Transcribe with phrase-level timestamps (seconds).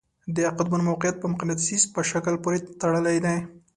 [0.35, 3.37] د قطبونو موقیعت په مقناطیس په شکل پورې تړلی دی.